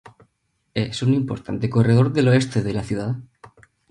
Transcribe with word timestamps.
Es 0.73 1.03
un 1.03 1.13
importante 1.13 1.69
corredor 1.69 2.11
del 2.11 2.29
Oeste 2.29 2.63
de 2.63 2.73
la 2.73 2.81
ciudad. 2.81 3.17